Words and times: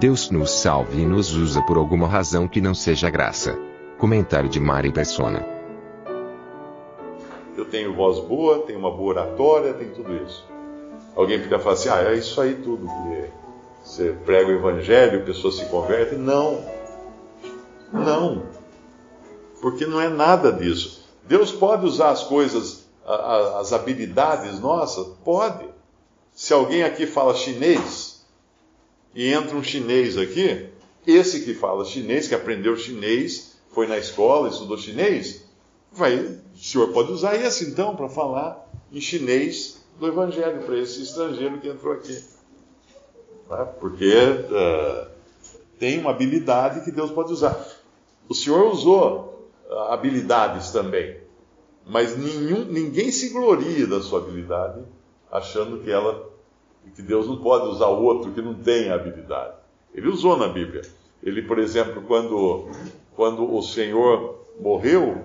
Deus 0.00 0.30
nos 0.30 0.50
salve 0.50 1.02
e 1.02 1.04
nos 1.04 1.36
usa 1.36 1.60
por 1.60 1.76
alguma 1.76 2.08
razão 2.08 2.48
que 2.48 2.58
não 2.58 2.74
seja 2.74 3.10
graça. 3.10 3.58
Comentário 3.98 4.48
de 4.48 4.58
Mari 4.58 4.90
Persona. 4.90 5.46
Eu 7.54 7.66
tenho 7.66 7.94
voz 7.94 8.18
boa, 8.18 8.60
tenho 8.60 8.78
uma 8.78 8.90
boa 8.90 9.10
oratória, 9.10 9.74
tenho 9.74 9.92
tudo 9.92 10.16
isso. 10.24 10.42
Alguém 11.14 11.38
fica 11.38 11.58
falando 11.58 11.76
assim, 11.76 11.88
ah, 11.90 12.00
é 12.00 12.14
isso 12.14 12.40
aí 12.40 12.54
tudo 12.54 12.86
que 12.86 13.30
você 13.84 14.16
prega 14.24 14.48
o 14.48 14.54
evangelho, 14.54 15.22
pessoas 15.26 15.56
se 15.56 15.66
convertem. 15.66 16.16
Não. 16.18 16.64
Não. 17.92 18.44
Porque 19.60 19.84
não 19.84 20.00
é 20.00 20.08
nada 20.08 20.50
disso. 20.50 21.04
Deus 21.24 21.52
pode 21.52 21.84
usar 21.84 22.08
as 22.08 22.24
coisas, 22.24 22.88
as 23.06 23.70
habilidades 23.74 24.60
nossas? 24.60 25.08
Pode. 25.22 25.68
Se 26.34 26.54
alguém 26.54 26.84
aqui 26.84 27.06
fala 27.06 27.34
chinês 27.34 28.09
e 29.14 29.32
entra 29.32 29.56
um 29.56 29.62
chinês 29.62 30.16
aqui, 30.16 30.68
esse 31.06 31.40
que 31.44 31.54
fala 31.54 31.84
chinês, 31.84 32.28
que 32.28 32.34
aprendeu 32.34 32.76
chinês, 32.76 33.56
foi 33.70 33.86
na 33.86 33.98
escola, 33.98 34.48
estudou 34.48 34.78
chinês, 34.78 35.44
vai, 35.92 36.16
o 36.16 36.58
senhor 36.58 36.88
pode 36.92 37.12
usar 37.12 37.36
esse 37.36 37.64
então 37.64 37.96
para 37.96 38.08
falar 38.08 38.68
em 38.92 39.00
chinês 39.00 39.80
do 39.98 40.06
Evangelho 40.06 40.62
para 40.62 40.78
esse 40.78 41.02
estrangeiro 41.02 41.60
que 41.60 41.68
entrou 41.68 41.92
aqui. 41.92 42.22
Tá? 43.48 43.66
Porque 43.66 44.12
uh, 44.14 45.10
tem 45.78 45.98
uma 45.98 46.10
habilidade 46.10 46.84
que 46.84 46.92
Deus 46.92 47.10
pode 47.10 47.32
usar. 47.32 47.66
O 48.28 48.34
Senhor 48.34 48.70
usou 48.70 49.50
uh, 49.68 49.74
habilidades 49.92 50.70
também, 50.70 51.16
mas 51.86 52.16
nenhum, 52.16 52.64
ninguém 52.64 53.10
se 53.10 53.30
gloria 53.30 53.86
da 53.86 54.00
sua 54.00 54.20
habilidade, 54.20 54.82
achando 55.30 55.80
que 55.80 55.90
ela 55.90 56.29
que 56.94 57.02
Deus 57.02 57.26
não 57.26 57.38
pode 57.38 57.68
usar 57.68 57.86
outro 57.86 58.32
que 58.32 58.42
não 58.42 58.54
tem 58.54 58.90
habilidade. 58.90 59.54
Ele 59.94 60.08
usou 60.08 60.36
na 60.36 60.48
Bíblia. 60.48 60.82
Ele, 61.22 61.42
por 61.42 61.58
exemplo, 61.58 62.02
quando, 62.02 62.68
quando 63.14 63.54
o 63.54 63.62
Senhor 63.62 64.38
morreu 64.58 65.24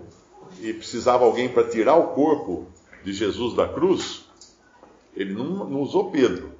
e 0.59 0.73
precisava 0.73 1.25
alguém 1.25 1.49
para 1.49 1.67
tirar 1.67 1.95
o 1.95 2.13
corpo 2.13 2.67
de 3.03 3.13
Jesus 3.13 3.55
da 3.55 3.67
cruz, 3.67 4.25
ele 5.15 5.33
não, 5.33 5.69
não 5.69 5.81
usou 5.81 6.11
Pedro. 6.11 6.51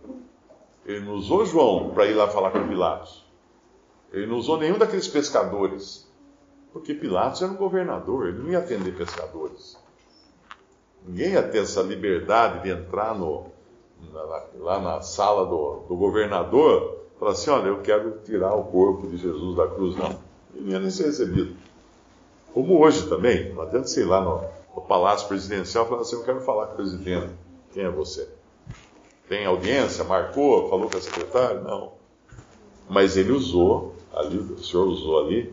Ele 0.86 1.00
não 1.00 1.14
usou 1.14 1.46
João 1.46 1.90
para 1.90 2.06
ir 2.06 2.14
lá 2.14 2.28
falar 2.28 2.52
com 2.52 2.68
Pilatos. 2.68 3.26
Ele 4.14 4.28
não 4.28 4.38
usou 4.38 4.58
nenhum 4.58 4.78
daqueles 4.78 5.08
pescadores. 5.08 6.08
Porque 6.72 6.94
Pilatos 6.94 7.42
era 7.42 7.52
um 7.52 7.56
governador, 7.56 8.28
ele 8.28 8.40
não 8.40 8.50
ia 8.50 8.60
atender 8.60 8.96
pescadores. 8.96 9.78
Ninguém 11.08 11.32
ia 11.32 11.44
ter 11.44 11.60
essa 11.60 11.82
liberdade 11.82 12.64
de 12.64 12.70
entrar 12.70 13.16
no, 13.16 13.52
lá 14.60 14.80
na 14.80 15.02
sala 15.02 15.46
do, 15.46 15.86
do 15.88 15.96
governador 15.96 17.06
falar 17.20 17.32
assim: 17.32 17.50
olha, 17.50 17.68
eu 17.68 17.82
quero 17.82 18.20
tirar 18.24 18.54
o 18.54 18.64
corpo 18.66 19.08
de 19.08 19.18
Jesus 19.18 19.56
da 19.56 19.68
cruz. 19.68 19.96
Não, 19.96 20.18
ele 20.54 20.72
ia 20.72 20.80
nem 20.80 20.90
ser 20.90 21.06
recebido. 21.06 21.56
Como 22.54 22.80
hoje 22.80 23.08
também, 23.10 23.54
não 23.54 23.64
adianta 23.64 23.88
sei 23.88 24.06
lá 24.06 24.22
no, 24.22 24.42
no 24.76 24.82
palácio 24.82 25.28
presidencial 25.28 25.88
falar 25.88 26.02
assim: 26.02 26.16
eu 26.16 26.24
quero 26.24 26.42
falar 26.42 26.68
com 26.68 26.74
o 26.74 26.76
presidente. 26.78 27.34
Quem 27.74 27.84
é 27.84 27.90
você? 27.90 28.28
Tem 29.28 29.46
audiência? 29.46 30.04
Marcou? 30.04 30.70
Falou 30.70 30.90
com 30.90 30.98
a 30.98 31.02
secretária? 31.02 31.60
Não. 31.60 31.92
Mas 32.90 33.18
ele 33.18 33.32
usou, 33.32 33.96
ali, 34.14 34.38
o 34.38 34.64
senhor 34.64 34.88
usou 34.88 35.26
ali, 35.26 35.52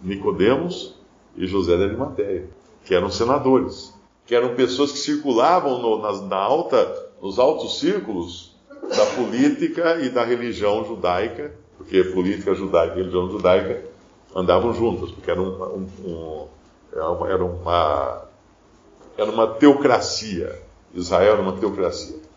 Nicodemos 0.00 0.94
e 1.36 1.46
José 1.46 1.76
de 1.76 1.82
Arimateia, 1.82 2.48
que 2.84 2.94
eram 2.94 3.10
senadores, 3.10 3.92
que 4.24 4.34
eram 4.34 4.54
pessoas 4.54 4.92
que 4.92 4.98
circulavam 4.98 5.82
no, 5.82 6.00
na, 6.00 6.12
na 6.22 6.36
alta, 6.36 7.07
nos 7.20 7.38
altos 7.38 7.78
círculos 7.78 8.56
da 8.82 9.06
política 9.16 10.00
e 10.00 10.08
da 10.08 10.24
religião 10.24 10.84
judaica, 10.84 11.54
porque 11.76 12.04
política 12.04 12.54
judaica 12.54 12.94
e 12.94 12.98
religião 12.98 13.30
judaica 13.30 13.84
andavam 14.34 14.72
juntas, 14.72 15.10
porque 15.10 15.30
era 15.30 15.40
uma, 15.40 15.68
um, 15.68 15.86
um, 16.04 16.46
era 17.26 17.44
uma, 17.44 18.22
era 19.16 19.30
uma 19.30 19.46
teocracia. 19.46 20.62
Israel 20.94 21.34
era 21.34 21.42
uma 21.42 21.52
teocracia 21.52 22.28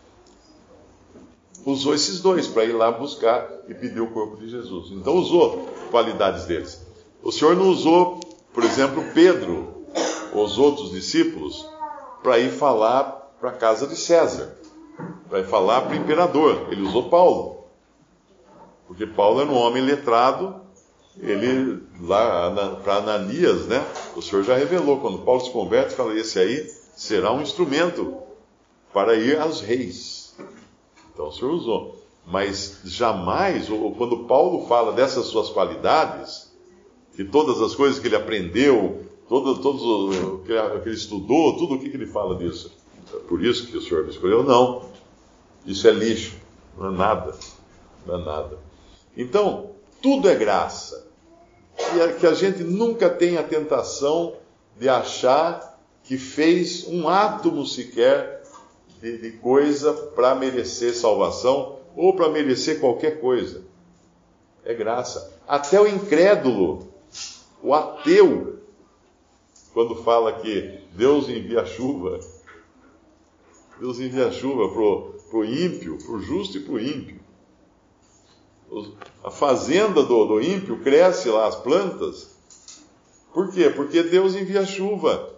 usou 1.64 1.94
esses 1.94 2.20
dois 2.20 2.46
para 2.46 2.64
ir 2.64 2.72
lá 2.72 2.90
buscar 2.90 3.48
e 3.68 3.74
pedir 3.74 4.00
o 4.00 4.08
corpo 4.08 4.36
de 4.36 4.48
Jesus. 4.48 4.90
Então 4.92 5.14
usou 5.14 5.68
qualidades 5.90 6.46
deles. 6.46 6.84
O 7.22 7.30
Senhor 7.30 7.56
não 7.56 7.68
usou, 7.68 8.20
por 8.52 8.64
exemplo, 8.64 9.04
Pedro 9.14 9.82
os 10.34 10.58
outros 10.58 10.90
discípulos 10.90 11.66
para 12.22 12.38
ir 12.38 12.50
falar 12.50 13.34
para 13.40 13.50
a 13.50 13.54
casa 13.54 13.86
de 13.86 13.96
César, 13.96 14.56
ir 15.40 15.46
falar 15.46 15.82
para 15.82 15.92
o 15.92 15.96
imperador. 15.96 16.68
Ele 16.70 16.82
usou 16.82 17.08
Paulo. 17.08 17.64
Porque 18.86 19.06
Paulo 19.06 19.40
era 19.40 19.50
um 19.50 19.56
homem 19.56 19.82
letrado, 19.82 20.56
ele 21.18 21.82
lá 22.00 22.78
para 22.82 22.96
Ananias, 22.96 23.66
né? 23.66 23.84
O 24.14 24.22
Senhor 24.22 24.44
já 24.44 24.56
revelou 24.56 25.00
quando 25.00 25.18
Paulo 25.18 25.40
se 25.40 25.50
converte, 25.50 25.94
fala: 25.94 26.18
esse 26.18 26.38
aí 26.38 26.70
será 26.94 27.32
um 27.32 27.40
instrumento 27.40 28.16
para 28.92 29.14
ir 29.14 29.38
aos 29.38 29.60
reis. 29.60 30.36
Então 31.12 31.28
o 31.28 31.32
Senhor 31.32 31.52
usou. 31.52 32.02
Mas 32.26 32.80
jamais, 32.84 33.68
quando 33.96 34.24
Paulo 34.24 34.66
fala 34.66 34.92
dessas 34.92 35.26
suas 35.26 35.48
qualidades, 35.48 36.52
que 37.16 37.24
todas 37.24 37.60
as 37.60 37.74
coisas 37.74 37.98
que 37.98 38.06
ele 38.06 38.16
aprendeu, 38.16 39.06
todo, 39.28 39.58
todos 39.58 39.82
o 39.82 40.38
que 40.38 40.52
ele 40.52 40.94
estudou, 40.94 41.56
tudo 41.56 41.74
o 41.74 41.78
que 41.78 41.88
ele 41.88 42.06
fala 42.06 42.36
disso. 42.36 42.72
Por 43.28 43.44
isso 43.44 43.66
que 43.66 43.76
o 43.76 43.82
Senhor 43.82 44.04
me 44.04 44.10
escolheu? 44.10 44.42
Não. 44.44 44.91
Isso 45.66 45.86
é 45.88 45.90
lixo. 45.90 46.36
Não 46.76 46.88
é 46.88 46.96
nada. 46.96 47.34
Não 48.06 48.20
é 48.20 48.24
nada. 48.24 48.58
Então, 49.16 49.70
tudo 50.00 50.28
é 50.28 50.34
graça. 50.34 51.06
E 51.78 52.20
que 52.20 52.26
a 52.26 52.34
gente 52.34 52.62
nunca 52.62 53.08
tenha 53.08 53.40
a 53.40 53.44
tentação 53.44 54.36
de 54.78 54.88
achar 54.88 55.78
que 56.04 56.18
fez 56.18 56.86
um 56.88 57.08
átomo 57.08 57.64
sequer 57.64 58.42
de, 59.00 59.18
de 59.18 59.32
coisa 59.38 59.92
para 59.92 60.34
merecer 60.34 60.94
salvação 60.94 61.78
ou 61.96 62.14
para 62.14 62.28
merecer 62.28 62.80
qualquer 62.80 63.20
coisa. 63.20 63.62
É 64.64 64.74
graça. 64.74 65.32
Até 65.46 65.80
o 65.80 65.86
incrédulo, 65.86 66.88
o 67.62 67.74
ateu, 67.74 68.60
quando 69.72 70.02
fala 70.02 70.32
que 70.34 70.80
Deus 70.92 71.28
envia 71.28 71.64
chuva, 71.64 72.20
Deus 73.78 73.98
envia 73.98 74.30
chuva 74.30 74.72
para 75.32 75.38
o 75.38 75.44
ímpio, 75.46 75.96
para 75.96 76.12
o 76.12 76.20
justo 76.20 76.58
e 76.58 76.60
para 76.60 76.74
o 76.74 76.78
ímpio. 76.78 77.20
A 79.24 79.30
fazenda 79.30 80.02
do, 80.02 80.26
do 80.26 80.42
ímpio 80.42 80.80
cresce 80.80 81.30
lá, 81.30 81.46
as 81.46 81.56
plantas. 81.56 82.36
Por 83.32 83.50
quê? 83.50 83.70
Porque 83.70 84.02
Deus 84.02 84.34
envia 84.34 84.66
chuva. 84.66 85.30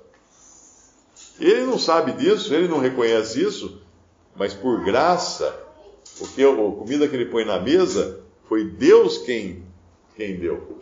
Ele 1.38 1.64
não 1.64 1.78
sabe 1.78 2.12
disso, 2.12 2.52
ele 2.52 2.66
não 2.66 2.80
reconhece 2.80 3.40
isso, 3.40 3.80
mas 4.34 4.52
por 4.52 4.84
graça, 4.84 5.56
porque 6.18 6.42
a 6.42 6.52
comida 6.52 7.06
que 7.06 7.14
ele 7.14 7.26
põe 7.26 7.44
na 7.44 7.60
mesa 7.60 8.20
foi 8.48 8.64
Deus 8.64 9.18
quem, 9.18 9.64
quem 10.16 10.36
deu. 10.36 10.80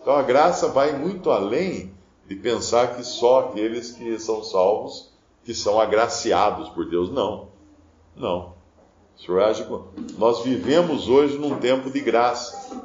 Então 0.00 0.14
a 0.14 0.22
graça 0.22 0.68
vai 0.68 0.96
muito 0.96 1.28
além 1.28 1.92
de 2.28 2.36
pensar 2.36 2.94
que 2.94 3.02
só 3.02 3.48
aqueles 3.48 3.90
que 3.90 4.16
são 4.20 4.44
salvos, 4.44 5.12
que 5.44 5.52
são 5.54 5.80
agraciados 5.80 6.68
por 6.68 6.88
Deus. 6.88 7.10
Não. 7.10 7.51
Não. 8.16 8.54
Nós 10.18 10.42
vivemos 10.42 11.08
hoje 11.08 11.38
num 11.38 11.58
tempo 11.58 11.90
de 11.90 12.00
graça. 12.00 12.80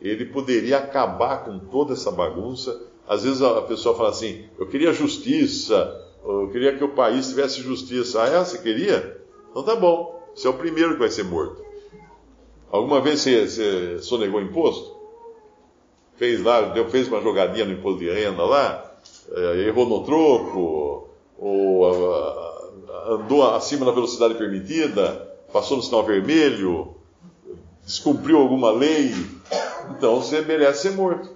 Ele 0.00 0.26
poderia 0.26 0.78
acabar 0.78 1.44
com 1.44 1.58
toda 1.58 1.94
essa 1.94 2.10
bagunça 2.10 2.86
às 3.08 3.22
vezes 3.22 3.40
a 3.40 3.62
pessoa 3.62 3.96
fala 3.96 4.10
assim: 4.10 4.44
eu 4.58 4.66
queria 4.66 4.92
justiça, 4.92 6.04
eu 6.24 6.48
queria 6.50 6.76
que 6.76 6.82
o 6.82 6.88
país 6.88 7.28
tivesse 7.28 7.60
justiça. 7.60 8.22
Ah, 8.22 8.28
é? 8.28 8.38
Você 8.44 8.58
queria? 8.58 9.20
Então 9.50 9.62
tá 9.62 9.76
bom, 9.76 10.22
você 10.34 10.46
é 10.46 10.50
o 10.50 10.54
primeiro 10.54 10.94
que 10.94 10.98
vai 10.98 11.10
ser 11.10 11.24
morto. 11.24 11.64
Alguma 12.70 13.00
vez 13.00 13.20
você, 13.20 13.46
você 13.46 13.98
sonegou 14.02 14.40
imposto? 14.40 14.96
Fez 16.16 16.42
lá, 16.42 16.74
fez 16.90 17.08
uma 17.08 17.20
jogadinha 17.20 17.64
no 17.64 17.72
imposto 17.72 18.00
de 18.00 18.10
renda 18.10 18.42
lá, 18.42 18.98
é, 19.30 19.68
errou 19.68 19.86
no 19.86 20.02
troco, 20.02 21.08
ou 21.38 22.55
andou 23.08 23.54
acima 23.54 23.86
da 23.86 23.92
velocidade 23.92 24.34
permitida, 24.34 25.36
passou 25.52 25.76
no 25.76 25.82
sinal 25.82 26.04
vermelho, 26.04 26.94
descumpriu 27.84 28.38
alguma 28.38 28.70
lei, 28.70 29.14
então 29.90 30.20
você 30.20 30.40
merece 30.42 30.82
ser 30.82 30.92
morto. 30.92 31.30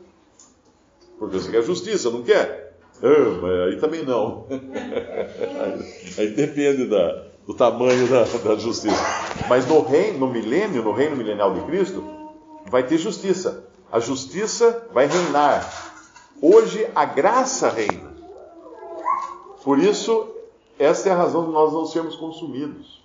Porque 1.19 1.39
você 1.39 1.51
quer 1.51 1.63
justiça, 1.63 2.11
não 2.11 2.23
quer? 2.23 2.77
Ah, 3.03 3.67
aí 3.67 3.77
também 3.79 4.05
não. 4.05 4.47
aí, 6.19 6.29
depende 6.29 6.87
da, 6.87 7.25
do 7.47 7.55
tamanho 7.55 8.07
da, 8.09 8.25
da 8.25 8.57
justiça. 8.57 9.03
Mas 9.49 9.67
no 9.67 9.83
reino, 9.83 10.19
no 10.19 10.29
milênio, 10.29 10.83
no 10.83 10.93
reino 10.93 11.17
milenial 11.17 11.55
de 11.55 11.61
Cristo, 11.63 12.03
vai 12.67 12.83
ter 12.83 12.99
justiça. 12.99 13.65
A 13.91 14.01
justiça 14.01 14.87
vai 14.93 15.07
reinar. 15.07 15.93
Hoje 16.41 16.87
a 16.95 17.05
graça 17.05 17.69
reina. 17.69 18.11
Por 19.63 19.79
isso, 19.79 20.27
esta 20.81 21.11
é 21.11 21.13
a 21.13 21.17
razão 21.17 21.45
de 21.45 21.53
nós 21.53 21.75
não 21.75 21.85
sermos 21.85 22.17
consumidos. 22.17 23.05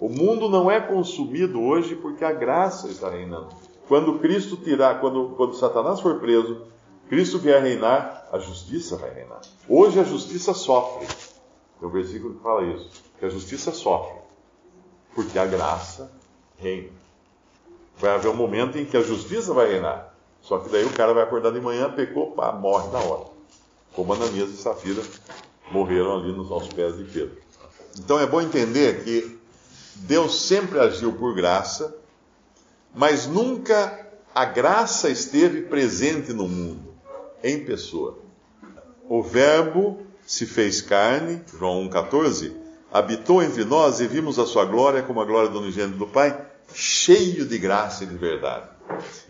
O 0.00 0.08
mundo 0.08 0.48
não 0.48 0.70
é 0.70 0.80
consumido 0.80 1.60
hoje 1.60 1.94
porque 1.94 2.24
a 2.24 2.32
graça 2.32 2.88
está 2.88 3.10
reinando. 3.10 3.48
Quando 3.86 4.18
Cristo 4.18 4.56
tirar, 4.56 4.98
quando, 4.98 5.34
quando 5.36 5.54
Satanás 5.54 6.00
for 6.00 6.18
preso, 6.18 6.62
Cristo 7.06 7.38
vier 7.38 7.62
reinar, 7.62 8.26
a 8.32 8.38
justiça 8.38 8.96
vai 8.96 9.12
reinar. 9.12 9.42
Hoje 9.68 10.00
a 10.00 10.04
justiça 10.04 10.54
sofre. 10.54 11.06
Tem 11.78 11.86
um 11.86 11.92
versículo 11.92 12.34
que 12.34 12.42
fala 12.42 12.64
isso, 12.64 12.90
que 13.18 13.26
a 13.26 13.28
justiça 13.28 13.72
sofre, 13.72 14.16
porque 15.14 15.38
a 15.38 15.44
graça 15.44 16.10
reina. 16.56 16.88
Vai 17.98 18.14
haver 18.14 18.30
um 18.30 18.36
momento 18.36 18.78
em 18.78 18.86
que 18.86 18.96
a 18.96 19.02
justiça 19.02 19.52
vai 19.52 19.70
reinar. 19.70 20.14
Só 20.40 20.58
que 20.58 20.70
daí 20.70 20.86
o 20.86 20.94
cara 20.94 21.12
vai 21.12 21.24
acordar 21.24 21.52
de 21.52 21.60
manhã, 21.60 21.90
pecou, 21.90 22.30
pá, 22.30 22.52
morre 22.52 22.88
na 22.88 23.00
hora. 23.00 23.26
Como 23.94 24.14
Ananias 24.14 24.48
e 24.48 24.56
Safira 24.56 25.02
morreram 25.70 26.18
ali 26.18 26.32
nos 26.32 26.50
aos 26.50 26.68
pés 26.68 26.96
de 26.96 27.04
Pedro. 27.04 27.36
Então 27.98 28.18
é 28.18 28.26
bom 28.26 28.40
entender 28.40 29.04
que 29.04 29.38
Deus 29.94 30.42
sempre 30.42 30.78
agiu 30.78 31.12
por 31.12 31.34
graça, 31.34 31.96
mas 32.94 33.26
nunca 33.26 34.06
a 34.34 34.44
graça 34.44 35.08
esteve 35.08 35.62
presente 35.62 36.32
no 36.32 36.46
mundo, 36.46 36.94
em 37.42 37.64
pessoa. 37.64 38.18
O 39.08 39.22
Verbo 39.22 40.06
se 40.26 40.44
fez 40.44 40.82
carne, 40.82 41.40
João 41.58 41.88
1,14, 41.88 42.52
habitou 42.92 43.42
entre 43.42 43.64
nós 43.64 44.00
e 44.00 44.06
vimos 44.06 44.38
a 44.38 44.46
sua 44.46 44.64
glória 44.64 45.02
como 45.02 45.20
a 45.20 45.24
glória 45.24 45.48
do 45.48 45.60
unigênito 45.60 45.98
do 45.98 46.06
Pai, 46.06 46.38
cheio 46.74 47.46
de 47.46 47.58
graça 47.58 48.04
e 48.04 48.06
de 48.06 48.16
verdade. 48.16 48.68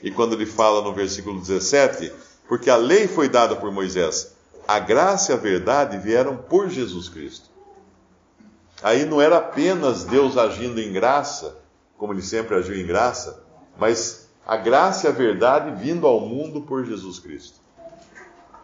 E 0.03 0.11
quando 0.11 0.35
ele 0.35 0.47
fala 0.47 0.83
no 0.83 0.93
versículo 0.93 1.39
17, 1.39 2.13
porque 2.49 2.71
a 2.71 2.77
lei 2.77 3.07
foi 3.07 3.29
dada 3.29 3.55
por 3.55 3.71
Moisés, 3.71 4.36
a 4.67 4.79
graça 4.79 5.33
e 5.33 5.35
a 5.35 5.39
verdade 5.39 5.99
vieram 5.99 6.37
por 6.37 6.69
Jesus 6.69 7.09
Cristo. 7.09 7.49
Aí 8.83 9.05
não 9.05 9.21
era 9.21 9.39
apenas 9.39 10.05
Deus 10.05 10.37
agindo 10.37 10.81
em 10.81 10.93
graça, 10.93 11.57
como 11.97 12.13
ele 12.13 12.23
sempre 12.23 12.57
agiu 12.57 12.75
em 12.75 12.87
graça, 12.87 13.43
mas 13.79 14.29
a 14.47 14.57
graça 14.57 15.07
e 15.07 15.11
a 15.11 15.13
verdade 15.13 15.83
vindo 15.83 16.07
ao 16.07 16.21
mundo 16.21 16.63
por 16.63 16.85
Jesus 16.85 17.19
Cristo. 17.19 17.61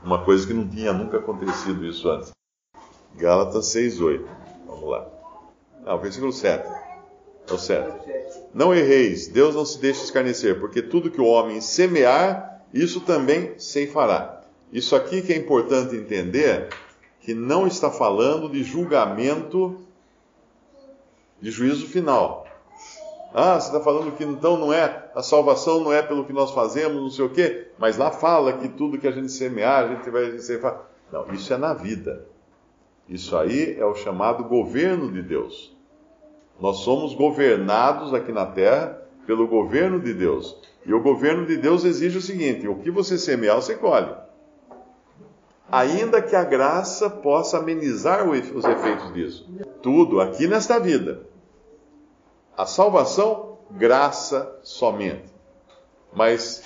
Uma 0.02 0.24
coisa 0.24 0.46
que 0.46 0.52
não 0.52 0.68
tinha 0.68 0.92
nunca 0.92 1.18
acontecido 1.18 1.86
isso 1.86 2.08
antes. 2.10 2.30
Gálatas 3.14 3.66
6:8. 3.66 4.26
Vamos 4.66 4.90
lá. 4.90 5.06
Ah, 5.86 5.94
o 5.94 5.98
versículo 5.98 6.32
7. 6.32 6.68
É 7.48 7.52
o 7.52 7.58
7. 7.58 7.90
Não 8.52 8.74
erreis, 8.74 9.28
Deus 9.28 9.54
não 9.54 9.64
se 9.64 9.78
deixa 9.78 10.04
escarnecer, 10.04 10.60
porque 10.60 10.82
tudo 10.82 11.10
que 11.10 11.20
o 11.20 11.26
homem 11.26 11.60
semear, 11.60 12.64
isso 12.72 13.00
também 13.00 13.58
ceifará. 13.58 14.41
Isso 14.72 14.96
aqui 14.96 15.20
que 15.20 15.32
é 15.32 15.36
importante 15.36 15.94
entender, 15.94 16.70
que 17.20 17.34
não 17.34 17.66
está 17.66 17.90
falando 17.90 18.48
de 18.48 18.64
julgamento 18.64 19.78
de 21.40 21.50
juízo 21.50 21.86
final. 21.86 22.46
Ah, 23.34 23.60
você 23.60 23.68
está 23.68 23.80
falando 23.80 24.16
que 24.16 24.24
então 24.24 24.56
não 24.56 24.72
é, 24.72 25.10
a 25.14 25.22
salvação 25.22 25.80
não 25.80 25.92
é 25.92 26.02
pelo 26.02 26.24
que 26.24 26.32
nós 26.32 26.52
fazemos, 26.52 26.96
não 26.96 27.10
sei 27.10 27.24
o 27.24 27.30
quê, 27.30 27.68
mas 27.78 27.96
lá 27.96 28.10
fala 28.10 28.54
que 28.54 28.68
tudo 28.68 28.98
que 28.98 29.08
a 29.08 29.10
gente 29.10 29.30
semear, 29.30 29.84
a 29.84 29.94
gente 29.94 30.08
vai 30.10 30.30
receber. 30.30 30.74
Não, 31.10 31.30
isso 31.32 31.52
é 31.52 31.56
na 31.56 31.74
vida. 31.74 32.26
Isso 33.08 33.36
aí 33.36 33.76
é 33.78 33.84
o 33.84 33.94
chamado 33.94 34.44
governo 34.44 35.10
de 35.12 35.22
Deus. 35.22 35.76
Nós 36.60 36.78
somos 36.78 37.14
governados 37.14 38.14
aqui 38.14 38.32
na 38.32 38.46
terra 38.46 39.02
pelo 39.26 39.46
governo 39.46 40.00
de 40.00 40.14
Deus. 40.14 40.56
E 40.84 40.94
o 40.94 41.02
governo 41.02 41.44
de 41.46 41.56
Deus 41.56 41.84
exige 41.84 42.18
o 42.18 42.22
seguinte: 42.22 42.68
o 42.68 42.76
que 42.76 42.90
você 42.90 43.18
semear, 43.18 43.56
você 43.56 43.74
colhe. 43.74 44.21
Ainda 45.72 46.20
que 46.20 46.36
a 46.36 46.44
graça 46.44 47.08
possa 47.08 47.56
amenizar 47.56 48.28
os 48.28 48.62
efeitos 48.62 49.14
disso. 49.14 49.48
Tudo 49.80 50.20
aqui 50.20 50.46
nesta 50.46 50.78
vida. 50.78 51.26
A 52.54 52.66
salvação, 52.66 53.56
graça 53.70 54.54
somente. 54.62 55.32
Mas 56.12 56.62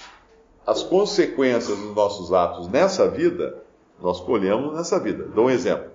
as 0.66 0.82
consequências 0.82 1.78
dos 1.78 1.94
nossos 1.94 2.32
atos 2.32 2.66
nessa 2.66 3.08
vida, 3.08 3.62
nós 4.02 4.20
colhemos 4.20 4.74
nessa 4.74 4.98
vida. 4.98 5.22
Dou 5.22 5.46
um 5.46 5.50
exemplo. 5.50 5.92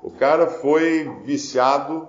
O 0.00 0.12
cara 0.12 0.46
foi 0.46 1.10
viciado 1.24 2.06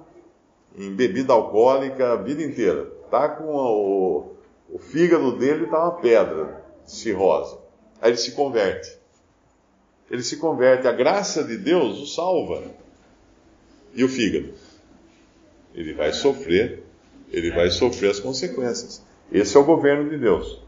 em 0.78 0.94
bebida 0.94 1.34
alcoólica 1.34 2.14
a 2.14 2.16
vida 2.16 2.44
inteira. 2.44 2.86
Tá 3.10 3.28
com 3.28 3.56
o, 3.56 4.36
o 4.70 4.78
fígado 4.78 5.36
dele 5.36 5.66
tá 5.66 5.80
uma 5.82 5.94
pedra, 5.94 6.64
cirrose. 6.86 7.58
Aí 8.00 8.12
ele 8.12 8.18
se 8.18 8.34
converte. 8.34 9.00
Ele 10.10 10.24
se 10.24 10.38
converte. 10.38 10.88
A 10.88 10.92
graça 10.92 11.44
de 11.44 11.58
Deus 11.58 12.00
o 12.00 12.06
salva. 12.06 12.64
E 13.94 14.04
o 14.04 14.10
fígado? 14.10 14.54
Ele 15.74 15.94
vai 15.94 16.14
sofrer 16.14 16.88
ele 17.32 17.52
vai 17.52 17.70
sofrer 17.70 18.12
as 18.12 18.20
consequências. 18.20 19.04
Esse 19.32 19.58
é 19.58 19.60
o 19.60 19.64
governo 19.64 20.10
de 20.10 20.18
Deus. 20.18 20.62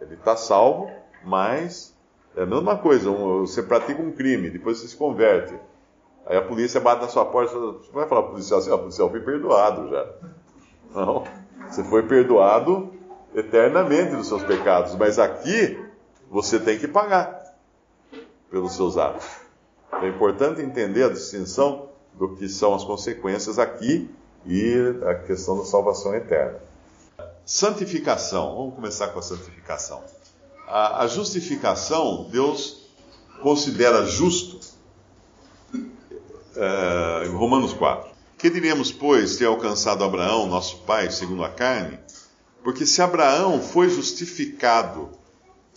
Ele 0.00 0.14
está 0.14 0.36
salvo, 0.36 0.90
mas 1.24 1.94
é 2.36 2.42
a 2.42 2.46
mesma 2.46 2.76
coisa. 2.78 3.10
você 3.10 3.62
pratica 3.62 4.00
um 4.00 4.12
crime, 4.12 4.50
depois 4.50 4.78
você 4.78 4.88
se 4.88 4.96
converte. 4.96 5.54
Aí 6.26 6.36
a 6.36 6.42
polícia 6.42 6.80
bate 6.80 7.02
na 7.02 7.08
sua 7.08 7.24
porta. 7.26 7.54
Você 7.54 7.92
vai 7.92 8.08
falar 8.08 8.24
policial 8.24 8.60
assim: 8.60 8.70
o 8.70 8.78
policial 8.78 9.10
foi 9.10 9.20
perdoado 9.20 9.90
já. 9.90 10.08
Não. 10.94 11.24
Você 11.68 11.84
foi 11.84 12.02
perdoado 12.04 12.92
eternamente 13.34 14.16
dos 14.16 14.28
seus 14.28 14.42
pecados. 14.42 14.94
Mas 14.96 15.18
aqui 15.18 15.78
você 16.30 16.58
tem 16.58 16.78
que 16.78 16.88
pagar 16.88 17.41
pelos 18.52 18.76
seus 18.76 18.98
atos. 18.98 19.24
É 19.90 20.06
importante 20.06 20.60
entender 20.60 21.04
a 21.04 21.08
distinção 21.08 21.88
do 22.12 22.36
que 22.36 22.48
são 22.48 22.74
as 22.74 22.84
consequências 22.84 23.58
aqui 23.58 24.08
e 24.46 24.74
a 25.06 25.14
questão 25.14 25.58
da 25.58 25.64
salvação 25.64 26.14
eterna. 26.14 26.60
Santificação, 27.46 28.54
vamos 28.54 28.74
começar 28.74 29.08
com 29.08 29.18
a 29.18 29.22
santificação. 29.22 30.04
A, 30.68 31.02
a 31.02 31.06
justificação, 31.06 32.28
Deus 32.30 32.82
considera 33.40 34.04
justo, 34.06 34.60
é, 36.54 37.26
Romanos 37.28 37.72
4. 37.72 38.12
Que 38.36 38.50
diremos, 38.50 38.92
pois, 38.92 39.36
ter 39.36 39.46
alcançado 39.46 40.04
Abraão, 40.04 40.46
nosso 40.46 40.78
pai, 40.78 41.10
segundo 41.10 41.42
a 41.42 41.48
carne? 41.48 41.98
Porque 42.62 42.84
se 42.84 43.00
Abraão 43.00 43.60
foi 43.60 43.88
justificado 43.88 45.08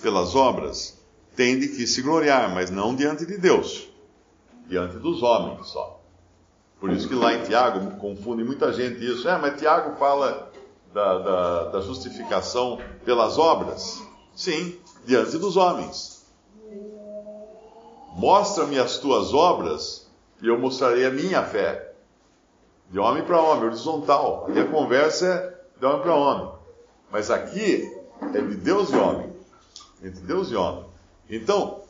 pelas 0.02 0.36
obras, 0.36 0.95
tem 1.36 1.60
de 1.60 1.68
que 1.70 1.86
se 1.86 2.02
gloriar, 2.02 2.54
mas 2.54 2.70
não 2.70 2.96
diante 2.96 3.26
de 3.26 3.38
Deus, 3.38 3.88
diante 4.68 4.98
dos 4.98 5.22
homens 5.22 5.68
só. 5.68 6.02
Por 6.80 6.92
isso 6.92 7.08
que 7.08 7.16
lá 7.16 7.34
em 7.34 7.44
Tiago 7.44 7.98
confunde 7.98 8.44
muita 8.44 8.72
gente 8.72 9.04
isso. 9.06 9.28
É, 9.28 9.38
mas 9.38 9.60
Tiago 9.60 9.98
fala 9.98 10.52
da, 10.94 11.18
da, 11.18 11.64
da 11.70 11.82
justificação 11.82 12.80
pelas 13.04 13.38
obras. 13.38 14.04
Sim, 14.36 14.78
diante 15.06 15.38
dos 15.38 15.58
homens. 15.58 16.26
Mostra-me 18.16 18.80
as 18.80 18.98
tuas 18.98 19.34
obras 19.34 20.10
e 20.42 20.48
eu 20.48 20.60
mostrarei 20.60 21.06
a 21.06 21.12
minha 21.12 21.44
fé. 21.44 21.94
De 22.90 23.00
homem 23.00 23.24
para 23.24 23.42
homem, 23.42 23.66
horizontal. 23.66 24.46
Aqui 24.48 24.60
a 24.60 24.68
conversa 24.68 25.26
é 25.26 25.80
de 25.80 25.86
homem 25.86 26.02
para 26.02 26.14
homem. 26.14 26.52
Mas 27.12 27.32
aqui 27.32 27.92
é 28.34 28.42
de 28.42 28.56
Deus 28.56 28.90
e 28.90 28.96
homem. 28.96 29.34
Entre 30.04 30.22
Deus 30.22 30.52
e 30.52 30.56
homem. 30.56 30.86
Então, 31.30 31.82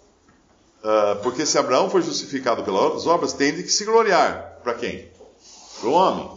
uh, 0.83 1.21
porque 1.21 1.45
se 1.45 1.57
Abraão 1.57 1.89
foi 1.89 2.01
justificado 2.01 2.63
pelas 2.63 3.05
obras, 3.05 3.33
tem 3.33 3.55
de 3.55 3.63
que 3.63 3.71
se 3.71 3.85
gloriar 3.85 4.59
para 4.63 4.73
quem? 4.73 5.09
Para 5.79 5.89
o 5.89 5.93
homem. 5.93 6.31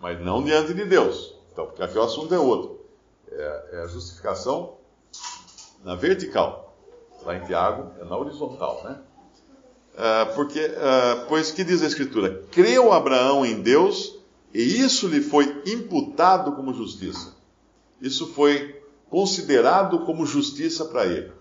Mas 0.00 0.20
não 0.20 0.42
diante 0.42 0.74
de 0.74 0.84
Deus. 0.84 1.34
Então, 1.52 1.66
porque 1.66 1.82
aqui 1.82 1.96
o 1.96 2.02
assunto 2.02 2.34
é 2.34 2.38
outro. 2.38 2.84
É, 3.30 3.64
é 3.72 3.80
a 3.82 3.86
justificação 3.86 4.76
na 5.84 5.94
vertical. 5.94 6.76
Lá 7.24 7.36
em 7.36 7.44
Tiago 7.44 7.92
é 8.00 8.04
na 8.04 8.16
horizontal, 8.16 8.82
né? 8.84 8.98
Uh, 9.94 10.34
porque, 10.34 10.60
uh, 10.60 11.26
pois 11.28 11.50
que 11.50 11.64
diz 11.64 11.82
a 11.82 11.86
Escritura? 11.86 12.42
Creu 12.52 12.92
Abraão 12.92 13.46
em 13.46 13.62
Deus 13.62 14.16
e 14.52 14.80
isso 14.80 15.08
lhe 15.08 15.20
foi 15.20 15.62
imputado 15.66 16.52
como 16.52 16.74
justiça. 16.74 17.34
Isso 18.00 18.26
foi 18.34 18.82
considerado 19.08 20.00
como 20.00 20.26
justiça 20.26 20.84
para 20.84 21.06
ele. 21.06 21.32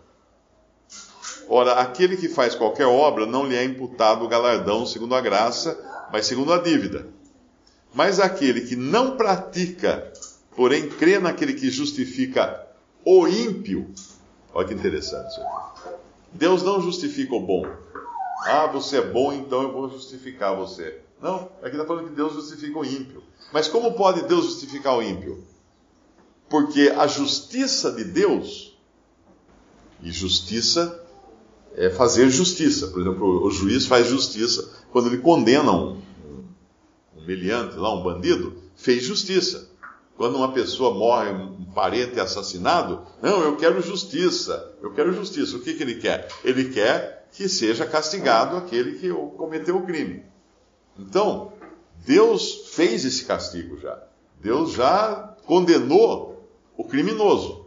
Ora, 1.48 1.74
aquele 1.74 2.18
que 2.18 2.28
faz 2.28 2.56
qualquer 2.56 2.88
obra 2.88 3.26
não 3.26 3.46
lhe 3.46 3.56
é 3.56 3.64
imputado 3.64 4.26
o 4.26 4.28
galardão 4.28 4.86
segundo 4.86 5.14
a 5.16 5.22
graça, 5.22 5.78
mas 6.12 6.26
segundo 6.26 6.52
a 6.52 6.58
dívida. 6.58 7.08
Mas 7.94 8.20
aquele 8.20 8.62
que 8.62 8.76
não 8.76 9.16
pratica, 9.16 10.12
porém 10.56 10.90
crê 10.90 11.20
naquele 11.20 11.54
que 11.54 11.70
justifica 11.70 12.66
o 13.06 13.28
ímpio. 13.28 13.90
Olha 14.54 14.68
que 14.68 14.74
interessante 14.74 15.30
isso 15.30 15.42
aqui. 15.42 15.96
Deus 16.34 16.64
não 16.64 16.82
justifica 16.82 17.36
o 17.36 17.40
bom. 17.40 17.66
Ah, 18.46 18.68
você 18.68 18.98
é 18.98 19.02
bom, 19.02 19.32
então 19.32 19.62
eu 19.62 19.72
vou 19.72 19.90
justificar 19.90 20.56
você. 20.56 21.00
Não, 21.22 21.50
aqui 21.62 21.76
está 21.76 21.86
falando 21.86 22.10
que 22.10 22.16
Deus 22.16 22.34
justifica 22.34 22.78
o 22.78 22.86
ímpio. 22.86 23.24
Mas 23.54 23.68
como 23.68 23.94
pode 23.94 24.24
Deus 24.24 24.46
justificar 24.46 24.98
o 24.98 25.02
ímpio? 25.02 25.44
Porque 26.50 26.94
a 26.96 27.08
justiça 27.08 27.92
de 27.92 28.04
Deus, 28.04 28.78
e 30.02 30.12
justiça 30.12 31.05
é 31.78 31.90
fazer 31.90 32.30
justiça. 32.30 32.88
Por 32.88 33.02
exemplo, 33.02 33.46
o 33.46 33.52
juiz 33.52 33.86
faz 33.86 34.08
justiça 34.08 34.72
quando 34.92 35.08
ele 35.08 35.18
condena 35.18 35.72
um, 35.72 36.02
um 37.16 37.26
meliante, 37.26 37.76
lá, 37.76 37.94
um 37.94 38.04
bandido, 38.04 38.56
fez 38.76 39.04
justiça. 39.04 39.70
Quando 40.18 40.38
uma 40.38 40.54
pessoa 40.54 40.94
morre, 40.94 41.30
um 41.32 41.66
parente 41.66 42.18
é 42.18 42.22
assassinado, 42.22 43.02
não, 43.22 43.42
eu 43.42 43.58
quero 43.58 43.82
justiça, 43.82 44.74
eu 44.82 44.94
quero 44.94 45.14
justiça. 45.14 45.58
O 45.58 45.60
que, 45.60 45.74
que 45.74 45.84
ele 45.84 45.96
quer? 45.96 46.30
Ele 46.44 46.70
quer 46.70 47.28
que 47.34 47.50
seja 47.50 47.86
castigado 47.86 48.56
aquele 48.56 48.98
que 48.98 49.10
cometeu 49.36 49.76
o 49.76 49.86
crime. 49.86 50.24
Então, 50.98 51.52
Deus 52.06 52.70
fez 52.74 53.04
esse 53.04 53.26
castigo 53.26 53.78
já. 53.78 54.02
Deus 54.40 54.72
já 54.72 55.36
condenou 55.46 56.50
o 56.78 56.86
criminoso. 56.86 57.66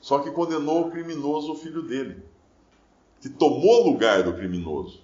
Só 0.00 0.20
que 0.20 0.30
condenou 0.30 0.86
o 0.86 0.90
criminoso, 0.90 1.52
o 1.52 1.56
filho 1.56 1.82
dele, 1.82 2.22
que 3.22 3.30
tomou 3.30 3.82
o 3.82 3.90
lugar 3.92 4.24
do 4.24 4.34
criminoso 4.34 5.00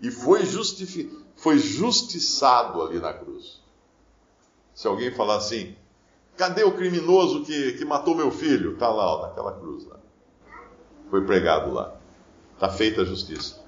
e 0.00 0.10
foi, 0.10 0.44
justifi 0.44 1.10
foi 1.36 1.58
justiçado 1.58 2.82
ali 2.82 3.00
na 3.00 3.14
cruz. 3.14 3.62
Se 4.74 4.86
alguém 4.86 5.10
falar 5.10 5.36
assim, 5.36 5.74
cadê 6.36 6.62
o 6.62 6.72
criminoso 6.72 7.44
que, 7.44 7.72
que 7.72 7.84
matou 7.84 8.14
meu 8.14 8.30
filho? 8.30 8.74
Está 8.74 8.90
lá, 8.90 9.16
ó, 9.16 9.26
naquela 9.26 9.52
cruz 9.52 9.86
lá. 9.86 9.96
Foi 11.10 11.24
pregado 11.24 11.72
lá. 11.72 11.96
Está 12.54 12.68
feita 12.68 13.02
a 13.02 13.04
justiça. 13.04 13.64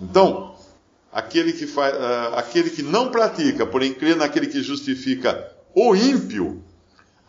Então, 0.00 0.54
aquele 1.10 1.52
que, 1.52 1.64
uh, 1.64 2.34
aquele 2.36 2.68
que 2.70 2.82
não 2.82 3.10
pratica, 3.10 3.66
porém 3.66 3.94
crê 3.94 4.14
naquele 4.14 4.48
que 4.48 4.62
justifica 4.62 5.50
o 5.74 5.94
ímpio, 5.94 6.62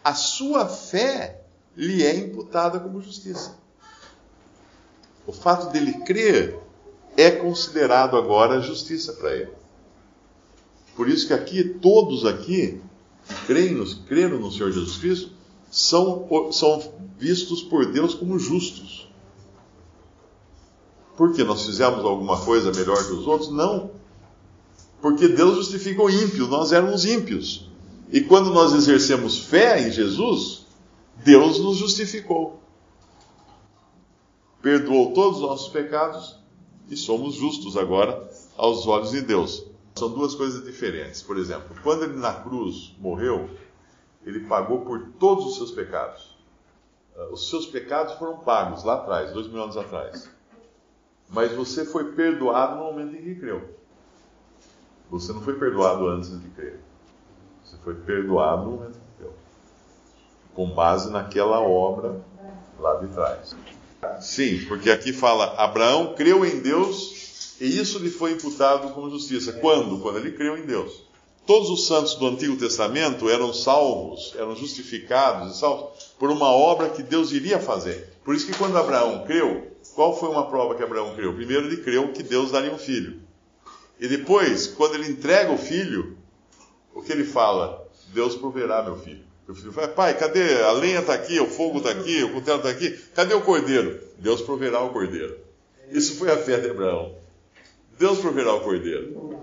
a 0.03 0.13
sua 0.13 0.67
fé 0.67 1.41
lhe 1.75 2.03
é 2.03 2.15
imputada 2.15 2.79
como 2.79 3.01
justiça. 3.01 3.57
O 5.27 5.31
fato 5.31 5.71
dele 5.71 5.93
crer 6.05 6.59
é 7.17 7.31
considerado 7.31 8.17
agora 8.17 8.61
justiça 8.61 9.13
para 9.13 9.33
ele. 9.35 9.51
Por 10.95 11.09
isso 11.09 11.27
que 11.27 11.33
aqui, 11.33 11.63
todos 11.63 12.25
aqui 12.25 12.81
que 13.27 13.45
creem 13.45 13.83
creram 14.07 14.39
no 14.39 14.51
Senhor 14.51 14.71
Jesus 14.71 14.97
Cristo 14.97 15.31
são, 15.71 16.27
são 16.51 16.93
vistos 17.17 17.63
por 17.63 17.91
Deus 17.91 18.13
como 18.13 18.37
justos. 18.37 19.09
Porque 21.17 21.43
nós 21.43 21.65
fizemos 21.65 22.03
alguma 22.03 22.39
coisa 22.41 22.71
melhor 22.71 22.97
que 23.05 23.13
os 23.13 23.25
outros? 23.25 23.51
Não. 23.51 23.91
Porque 25.01 25.27
Deus 25.27 25.55
justifica 25.55 26.01
o 26.01 26.09
ímpio, 26.09 26.47
nós 26.47 26.71
éramos 26.71 27.05
ímpios. 27.05 27.69
E 28.11 28.21
quando 28.21 28.53
nós 28.53 28.73
exercemos 28.73 29.37
fé 29.39 29.87
em 29.87 29.91
Jesus, 29.91 30.65
Deus 31.23 31.59
nos 31.59 31.77
justificou. 31.77 32.61
Perdoou 34.65 35.13
todos 35.13 35.41
os 35.41 35.47
nossos 35.47 35.67
pecados 35.71 36.39
e 36.89 36.97
somos 36.97 37.35
justos 37.35 37.77
agora 37.77 38.27
aos 38.57 38.87
olhos 38.87 39.11
de 39.11 39.21
Deus. 39.21 39.63
São 39.93 40.09
duas 40.09 40.33
coisas 40.33 40.65
diferentes. 40.65 41.21
Por 41.21 41.37
exemplo, 41.37 41.75
quando 41.83 42.05
ele 42.05 42.17
na 42.17 42.33
cruz 42.33 42.95
morreu, 42.97 43.47
ele 44.25 44.47
pagou 44.47 44.81
por 44.81 45.09
todos 45.19 45.45
os 45.45 45.55
seus 45.57 45.69
pecados. 45.69 46.35
Ah, 47.15 47.27
os 47.31 47.47
seus 47.47 47.67
pecados 47.67 48.15
foram 48.15 48.39
pagos 48.39 48.83
lá 48.83 48.95
atrás, 48.95 49.31
dois 49.33 49.47
mil 49.47 49.61
anos 49.61 49.77
atrás. 49.77 50.27
Mas 51.29 51.51
você 51.51 51.85
foi 51.85 52.13
perdoado 52.13 52.77
no 52.77 52.85
momento 52.85 53.15
em 53.17 53.21
que 53.21 53.35
creu. 53.35 53.69
Você 55.11 55.31
não 55.31 55.41
foi 55.41 55.59
perdoado 55.59 56.07
antes 56.07 56.41
de 56.41 56.49
crer. 56.49 56.79
Você 57.63 57.77
foi 57.83 57.93
perdoado 57.93 58.63
no 58.63 58.71
momento 58.71 58.97
em 58.97 58.99
que 58.99 59.17
creu. 59.19 59.33
Com 60.55 60.71
base 60.71 61.11
naquela 61.11 61.59
obra 61.59 62.19
lá 62.79 62.95
de 62.95 63.09
trás. 63.09 63.55
Sim, 64.21 64.65
porque 64.67 64.89
aqui 64.89 65.13
fala: 65.13 65.55
Abraão 65.57 66.13
creu 66.15 66.45
em 66.45 66.59
Deus 66.59 67.55
e 67.59 67.79
isso 67.79 67.99
lhe 67.99 68.09
foi 68.09 68.31
imputado 68.33 68.93
como 68.93 69.09
justiça. 69.09 69.53
Quando? 69.53 69.99
Quando 69.99 70.17
ele 70.17 70.31
creu 70.31 70.57
em 70.57 70.65
Deus. 70.65 71.03
Todos 71.45 71.69
os 71.69 71.85
santos 71.85 72.15
do 72.15 72.27
Antigo 72.27 72.57
Testamento 72.57 73.29
eram 73.29 73.53
salvos, 73.53 74.33
eram 74.35 74.55
justificados 74.55 75.55
e 75.55 75.59
salvos 75.59 76.11
por 76.17 76.31
uma 76.31 76.49
obra 76.49 76.89
que 76.89 77.03
Deus 77.03 77.31
iria 77.31 77.59
fazer. 77.59 78.09
Por 78.23 78.33
isso 78.33 78.47
que 78.47 78.57
quando 78.57 78.77
Abraão 78.77 79.23
creu, 79.25 79.71
qual 79.93 80.17
foi 80.17 80.29
uma 80.29 80.47
prova 80.47 80.73
que 80.73 80.81
Abraão 80.81 81.13
creu? 81.15 81.35
Primeiro 81.35 81.67
ele 81.67 81.77
creu 81.77 82.11
que 82.11 82.23
Deus 82.23 82.51
daria 82.51 82.73
um 82.73 82.79
filho. 82.79 83.21
E 83.99 84.07
depois, 84.07 84.67
quando 84.67 84.95
ele 84.95 85.11
entrega 85.11 85.51
o 85.51 85.57
filho, 85.57 86.17
o 86.93 87.01
que 87.01 87.11
ele 87.11 87.23
fala? 87.23 87.87
Deus 88.07 88.35
proverá 88.35 88.81
meu 88.81 88.97
filho. 88.97 89.23
O 89.47 89.53
filho 89.53 89.71
fala, 89.71 89.87
pai, 89.87 90.17
cadê? 90.17 90.63
A 90.63 90.71
lenha 90.71 91.01
está 91.01 91.13
aqui, 91.13 91.39
o 91.39 91.45
fogo 91.45 91.77
está 91.77 91.91
aqui, 91.91 92.23
o 92.23 92.33
cutelo 92.33 92.57
está 92.57 92.69
aqui. 92.69 92.91
Cadê 93.13 93.33
o 93.33 93.41
cordeiro? 93.41 93.99
Deus 94.17 94.41
proverá 94.41 94.81
o 94.81 94.89
cordeiro. 94.89 95.37
Isso 95.91 96.15
foi 96.15 96.31
a 96.31 96.37
fé 96.37 96.59
de 96.59 96.69
Abraão. 96.69 97.15
Deus 97.99 98.19
proverá 98.19 98.53
o 98.53 98.61
cordeiro. 98.61 99.39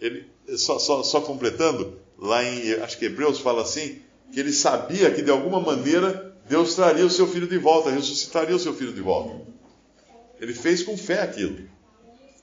Ele, 0.00 0.26
só, 0.56 0.78
só, 0.78 1.02
só 1.02 1.20
completando, 1.20 1.98
lá 2.18 2.42
em, 2.42 2.72
acho 2.74 2.98
que 2.98 3.04
Hebreus 3.04 3.38
fala 3.40 3.62
assim, 3.62 4.00
que 4.32 4.40
ele 4.40 4.52
sabia 4.52 5.10
que 5.10 5.20
de 5.20 5.30
alguma 5.30 5.60
maneira 5.60 6.34
Deus 6.48 6.74
traria 6.74 7.04
o 7.04 7.10
seu 7.10 7.26
filho 7.26 7.46
de 7.46 7.58
volta, 7.58 7.90
ressuscitaria 7.90 8.56
o 8.56 8.58
seu 8.58 8.72
filho 8.72 8.92
de 8.92 9.02
volta. 9.02 9.46
Ele 10.40 10.54
fez 10.54 10.82
com 10.82 10.96
fé 10.96 11.20
aquilo. 11.20 11.68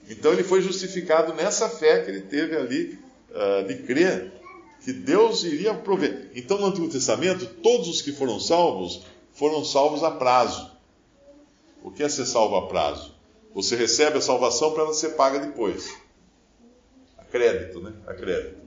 Então 0.08 0.32
ele 0.32 0.44
foi 0.44 0.62
justificado 0.62 1.34
nessa 1.34 1.68
fé 1.68 2.04
que 2.04 2.12
ele 2.12 2.22
teve 2.22 2.56
ali 2.56 3.00
uh, 3.32 3.68
de 3.68 3.76
crer 3.84 4.32
que 4.86 4.94
Deus 4.94 5.44
iria 5.44 5.74
prover. 5.74 6.30
Então 6.36 6.60
no 6.60 6.68
Antigo 6.68 6.88
Testamento, 6.88 7.48
todos 7.48 7.88
os 7.88 8.04
que 8.04 8.12
foram 8.12 8.40
salvos 8.40 9.02
foram 9.34 9.66
salvos 9.66 10.04
a 10.04 10.12
prazo. 10.12 10.72
O 11.84 11.90
que 11.90 12.04
é 12.04 12.08
ser 12.08 12.28
salvo 12.28 12.56
a 12.56 12.68
prazo? 12.68 13.16
Você 13.56 13.76
recebe 13.76 14.20
a 14.20 14.22
salvação 14.22 14.72
para 14.74 14.84
ela 14.84 14.94
ser 14.94 15.16
paga 15.16 15.40
depois. 15.40 15.92
A 17.18 17.24
crédito, 17.26 17.80
né? 17.82 17.94
A 18.06 18.14
crédito. 18.14 18.58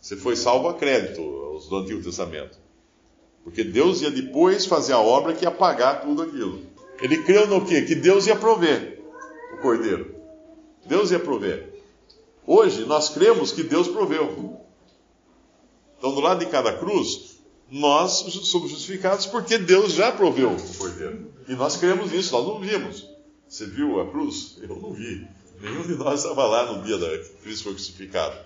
Você 0.00 0.16
foi 0.16 0.34
salvo 0.34 0.66
a 0.66 0.74
crédito, 0.74 1.22
os 1.22 1.68
do 1.68 1.76
Antigo 1.76 2.02
Testamento. 2.02 2.58
Porque 3.44 3.62
Deus 3.62 4.02
ia 4.02 4.10
depois 4.10 4.66
fazer 4.66 4.94
a 4.94 5.00
obra 5.00 5.32
que 5.32 5.44
ia 5.44 5.50
pagar 5.52 6.02
tudo 6.02 6.22
aquilo. 6.22 6.60
Ele 7.00 7.22
creu 7.22 7.46
no 7.46 7.64
quê? 7.64 7.82
Que 7.82 7.94
Deus 7.94 8.26
ia 8.26 8.34
prover 8.34 9.00
o 9.54 9.58
cordeiro. 9.58 10.12
Deus 10.84 11.12
ia 11.12 11.20
prover. 11.20 11.72
Hoje 12.44 12.84
nós 12.84 13.08
cremos 13.10 13.52
que 13.52 13.62
Deus 13.62 13.86
proveu. 13.86 14.60
Então, 16.02 16.12
do 16.16 16.20
lado 16.20 16.40
de 16.44 16.46
cada 16.50 16.72
cruz, 16.72 17.36
nós 17.70 18.10
somos 18.42 18.72
justificados 18.72 19.24
porque 19.24 19.56
Deus 19.56 19.92
já 19.92 20.10
proveu 20.10 20.50
o 20.50 20.76
cordeiro. 20.76 21.32
E 21.48 21.52
nós 21.52 21.76
cremos 21.76 22.10
nisso, 22.10 22.32
nós 22.32 22.44
não 22.44 22.58
vimos. 22.58 23.08
Você 23.48 23.66
viu 23.66 24.00
a 24.00 24.10
cruz? 24.10 24.58
Eu 24.60 24.80
não 24.82 24.92
vi. 24.92 25.24
Nenhum 25.60 25.82
de 25.82 25.94
nós 25.94 26.24
estava 26.24 26.44
lá 26.44 26.72
no 26.72 26.82
dia 26.82 26.98
da 26.98 27.06
Cristo 27.44 27.62
foi 27.62 27.74
crucificado. 27.74 28.36